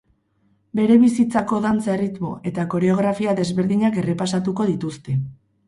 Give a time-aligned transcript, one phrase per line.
[0.79, 5.19] Bere bizitzako dantza erritmo eta koreografia desberdinak errepasatuko dituzte.